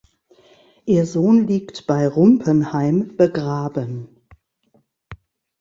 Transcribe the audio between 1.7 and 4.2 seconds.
bei Rumpenheim begraben.